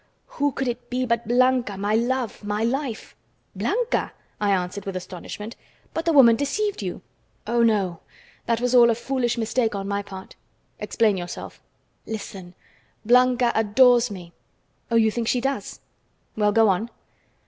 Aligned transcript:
"Who 0.25 0.51
could 0.51 0.67
it 0.67 0.89
be 0.89 1.05
but 1.05 1.27
Blanca, 1.27 1.77
my 1.77 1.93
love, 1.93 2.43
my 2.43 2.63
life?" 2.63 3.15
"Blanca?" 3.55 4.13
I 4.39 4.49
answered 4.49 4.83
with 4.85 4.95
astonishment. 4.95 5.55
"But 5.93 6.05
the 6.05 6.11
woman 6.11 6.35
deceived 6.35 6.81
you." 6.81 7.03
"Oh, 7.45 7.61
no; 7.61 7.99
that 8.47 8.59
was 8.59 8.73
all 8.73 8.89
a 8.89 8.95
foolish 8.95 9.37
mistake 9.37 9.75
on 9.75 9.87
my 9.87 10.01
part." 10.01 10.35
"Explain 10.79 11.17
yourself." 11.17 11.61
"Listen: 12.07 12.55
Blanca 13.05 13.51
adores 13.53 14.09
me!" 14.09 14.33
"Oh, 14.89 14.95
you 14.95 15.11
think 15.11 15.27
she 15.27 15.39
does? 15.39 15.81
Well, 16.35 16.51
go 16.51 16.67
on." 16.67 16.89